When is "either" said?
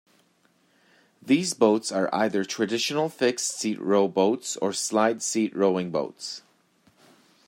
2.11-2.43